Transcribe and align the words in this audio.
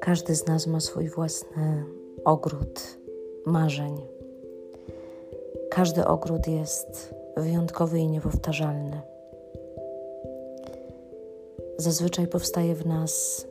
Każdy 0.00 0.34
z 0.34 0.46
nas 0.46 0.66
ma 0.66 0.80
swój 0.80 1.08
własny 1.08 1.84
ogród 2.24 2.98
marzeń. 3.46 4.06
Każdy 5.70 6.06
ogród 6.06 6.46
jest 6.46 7.14
wyjątkowy 7.36 7.98
i 7.98 8.08
niepowtarzalny. 8.08 9.00
Zazwyczaj 11.76 12.26
powstaje 12.26 12.74
w 12.74 12.86
nas 12.86 13.46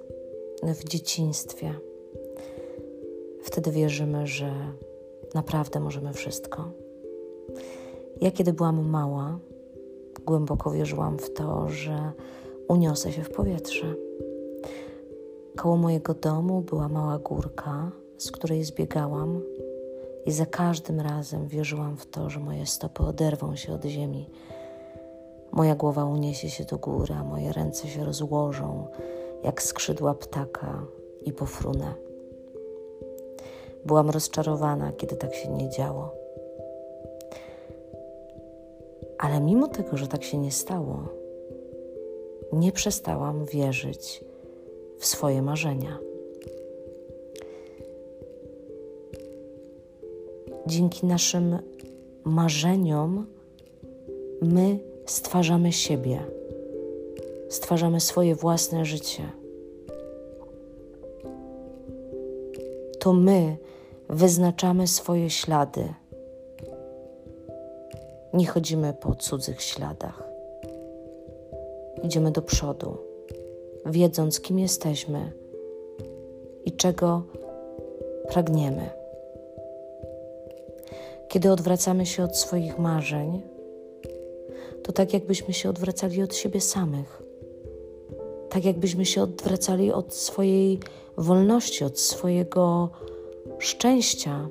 w 0.64 0.84
dzieciństwie. 0.84 1.74
Wtedy 3.42 3.71
wierzymy, 3.71 4.28
że 4.28 4.54
naprawdę 5.34 5.80
możemy 5.80 6.14
wszystko. 6.14 6.71
Ja, 8.21 8.32
kiedy 8.32 8.54
byłam 8.54 8.90
mała, 8.90 9.40
głęboko 10.26 10.71
wierzyłam 10.71 11.18
w 11.18 11.34
to, 11.34 11.70
że 11.70 12.12
uniosę 12.68 13.12
się 13.12 13.23
w 13.23 13.30
powietrze. 13.30 13.95
Koło 15.55 15.77
mojego 15.77 16.14
domu 16.14 16.62
była 16.62 16.90
mała 16.90 17.20
górka, 17.20 17.91
z 18.18 18.31
której 18.31 18.64
zbiegałam, 18.64 19.41
i 20.26 20.31
za 20.31 20.45
każdym 20.45 21.00
razem 21.00 21.48
wierzyłam 21.48 21.98
w 21.98 22.05
to, 22.05 22.30
że 22.30 22.40
moje 22.40 22.66
stopy 22.66 23.04
oderwą 23.04 23.55
się 23.55 23.73
od 23.73 23.86
ziemi. 23.86 24.30
Moja 25.52 25.76
głowa 25.76 26.05
uniesie 26.05 26.50
się 26.50 26.64
do 26.64 26.78
góry, 26.78 27.14
a 27.14 27.23
moje 27.23 27.53
ręce 27.53 27.88
się 27.88 28.05
rozłożą 28.05 28.88
jak 29.44 29.62
skrzydła 29.62 30.14
ptaka 30.14 30.86
i 31.26 31.34
pofrunę. 31.34 31.94
Byłam 33.86 34.09
rozczarowana, 34.09 34.92
kiedy 34.92 35.16
tak 35.16 35.36
się 35.36 35.50
nie 35.50 35.70
działo. 35.70 36.23
Ale 39.23 39.41
mimo 39.41 39.68
tego, 39.68 39.98
że 39.98 40.08
tak 40.08 40.23
się 40.23 40.38
nie 40.38 40.52
stało, 40.52 41.08
nie 42.54 42.72
przestałam 42.72 43.45
wierzyć 43.45 44.23
w 44.97 45.06
swoje 45.06 45.42
marzenia. 45.42 46.00
Dzięki 50.67 51.06
naszym 51.06 51.59
marzeniom 52.23 53.28
my 54.42 54.80
stwarzamy 55.06 55.72
siebie, 55.72 56.19
stwarzamy 57.50 58.00
swoje 58.00 58.36
własne 58.36 58.86
życie. 58.86 59.23
To 63.00 63.14
my 63.14 63.58
wyznaczamy 64.09 64.88
swoje 64.88 65.30
ślady. 65.30 65.94
Nie 68.34 68.48
chodzimy 68.48 68.94
po 68.94 69.16
cudzych 69.16 69.62
śladach. 69.62 70.23
Idziemy 72.03 72.31
do 72.31 72.42
przodu, 72.42 72.98
wiedząc, 73.86 74.40
kim 74.40 74.59
jesteśmy 74.59 75.31
i 76.66 76.72
czego 76.72 77.23
pragniemy. 78.30 78.90
Kiedy 81.28 81.52
odwracamy 81.52 82.06
się 82.06 82.23
od 82.23 82.38
swoich 82.38 82.80
marzeń, 82.80 83.42
to 84.84 84.92
tak 84.92 85.14
jakbyśmy 85.14 85.53
się 85.53 85.70
odwracali 85.70 86.23
od 86.23 86.36
siebie 86.36 86.62
samych, 86.62 87.23
tak 88.50 88.66
jakbyśmy 88.66 89.06
się 89.06 89.22
odwracali 89.22 89.92
od 89.92 90.14
swojej 90.14 90.80
wolności, 91.18 91.84
od 91.84 92.00
swojego 92.00 92.90
szczęścia, 93.59 94.50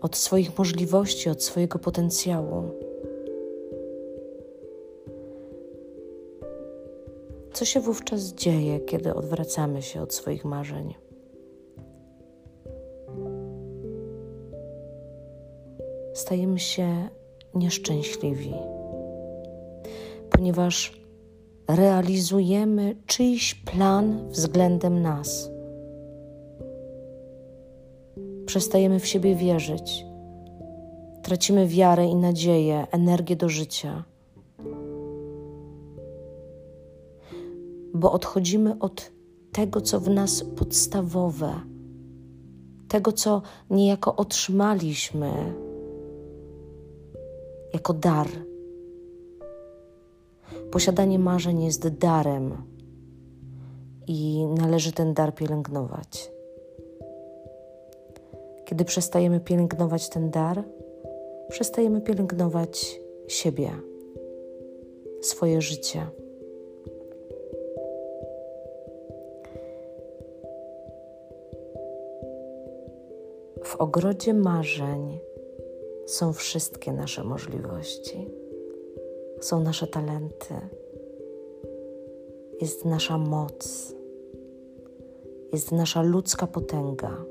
od 0.00 0.16
swoich 0.16 0.58
możliwości, 0.58 1.30
od 1.30 1.42
swojego 1.42 1.78
potencjału. 1.78 2.70
Co 7.52 7.64
się 7.64 7.80
wówczas 7.80 8.34
dzieje, 8.34 8.80
kiedy 8.80 9.14
odwracamy 9.14 9.82
się 9.82 10.02
od 10.02 10.14
swoich 10.14 10.44
marzeń? 10.44 10.94
Stajemy 16.14 16.58
się 16.58 17.08
nieszczęśliwi, 17.54 18.54
ponieważ 20.30 21.02
realizujemy 21.68 22.96
czyjś 23.06 23.54
plan 23.54 24.28
względem 24.30 25.02
nas. 25.02 25.50
Przestajemy 28.48 29.00
w 29.00 29.06
siebie 29.06 29.34
wierzyć, 29.34 30.06
tracimy 31.22 31.66
wiarę 31.66 32.06
i 32.06 32.14
nadzieję, 32.14 32.86
energię 32.90 33.36
do 33.36 33.48
życia, 33.48 34.04
bo 37.94 38.12
odchodzimy 38.12 38.78
od 38.78 39.10
tego, 39.52 39.80
co 39.80 40.00
w 40.00 40.10
nas 40.10 40.44
podstawowe, 40.44 41.60
tego, 42.88 43.12
co 43.12 43.42
niejako 43.70 44.16
otrzymaliśmy 44.16 45.32
jako 47.74 47.94
dar. 47.94 48.28
Posiadanie 50.70 51.18
marzeń 51.18 51.64
jest 51.64 51.88
darem 51.88 52.56
i 54.06 54.46
należy 54.46 54.92
ten 54.92 55.14
dar 55.14 55.34
pielęgnować. 55.34 56.37
Kiedy 58.68 58.84
przestajemy 58.84 59.40
pielęgnować 59.40 60.08
ten 60.08 60.30
dar, 60.30 60.64
przestajemy 61.48 62.00
pielęgnować 62.00 63.00
siebie, 63.28 63.70
swoje 65.20 65.60
życie. 65.60 66.06
W 73.64 73.76
ogrodzie 73.78 74.34
marzeń 74.34 75.20
są 76.06 76.32
wszystkie 76.32 76.92
nasze 76.92 77.24
możliwości, 77.24 78.30
są 79.40 79.60
nasze 79.60 79.86
talenty, 79.86 80.54
jest 82.60 82.84
nasza 82.84 83.18
moc, 83.18 83.94
jest 85.52 85.72
nasza 85.72 86.02
ludzka 86.02 86.46
potęga. 86.46 87.24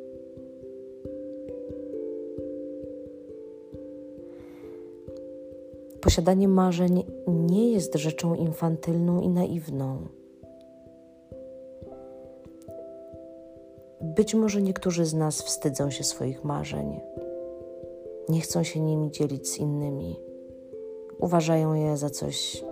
Posiadanie 6.08 6.48
marzeń 6.48 7.04
nie 7.28 7.72
jest 7.72 7.96
rzeczą 7.96 8.36
infantylną 8.36 9.22
i 9.22 9.30
naiwną. 9.30 10.08
Być 14.02 14.36
może 14.36 14.62
niektórzy 14.62 15.06
z 15.06 15.14
nas 15.14 15.42
wstydzą 15.42 15.90
się 15.90 16.04
swoich 16.04 16.44
marzeń, 16.44 17.00
nie 18.30 18.42
chcą 18.42 18.64
się 18.64 18.80
nimi 18.80 19.12
dzielić 19.12 19.50
z 19.50 19.58
innymi, 19.58 20.20
uważają 21.20 21.74
je 21.74 21.98
za 21.98 22.10
coś 22.10 22.64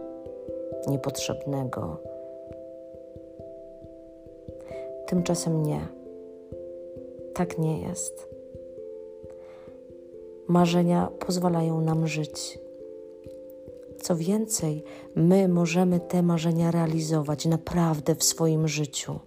niepotrzebnego. 0.88 1.97
Tymczasem 5.07 5.63
nie. 5.63 5.88
Tak 7.34 7.57
nie 7.57 7.81
jest. 7.81 8.29
Marzenia 10.47 11.12
pozwalają 11.19 11.81
nam 11.81 12.07
żyć. 12.07 12.65
Co 14.06 14.16
więcej, 14.16 14.84
my 15.16 15.48
możemy 15.48 16.00
te 16.00 16.24
marzenia 16.24 16.72
realizować 16.72 17.46
naprawdę 17.46 18.16
w 18.16 18.24
swoim 18.24 18.68
życiu. 18.68 19.20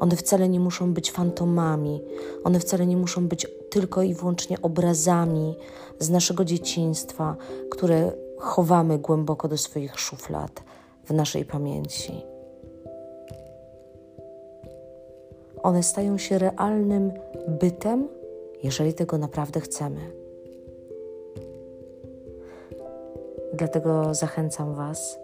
One 0.00 0.16
wcale 0.16 0.48
nie 0.48 0.60
muszą 0.60 0.94
być 0.94 1.12
fantomami, 1.12 2.02
one 2.44 2.60
wcale 2.60 2.86
nie 2.86 2.96
muszą 2.96 3.28
być 3.28 3.46
tylko 3.70 4.02
i 4.02 4.14
wyłącznie 4.14 4.62
obrazami 4.62 5.54
z 5.98 6.10
naszego 6.10 6.44
dzieciństwa, 6.44 7.36
które 7.70 8.12
chowamy 8.38 8.98
głęboko 8.98 9.48
do 9.48 9.58
swoich 9.58 10.00
szuflad 10.00 10.62
w 11.04 11.10
naszej 11.10 11.44
pamięci. 11.44 12.12
One 15.62 15.82
stają 15.82 16.18
się 16.18 16.38
realnym 16.38 17.12
bytem, 17.48 18.08
jeżeli 18.62 18.94
tego 18.94 19.18
naprawdę 19.18 19.60
chcemy. 19.60 20.25
Dlatego 23.56 24.14
zachęcam 24.14 24.74
Was, 24.74 25.18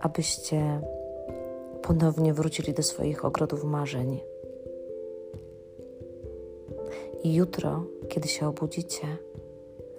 abyście 0.00 0.80
ponownie 1.82 2.34
wrócili 2.34 2.72
do 2.72 2.82
swoich 2.82 3.24
ogrodów 3.24 3.64
marzeń. 3.64 4.20
I 7.24 7.34
jutro, 7.34 7.84
kiedy 8.08 8.28
się 8.28 8.48
obudzicie, 8.48 9.06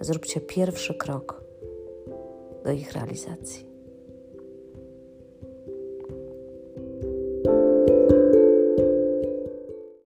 zróbcie 0.00 0.40
pierwszy 0.40 0.94
krok 0.94 1.44
do 2.64 2.70
ich 2.72 2.92
realizacji. 2.92 3.69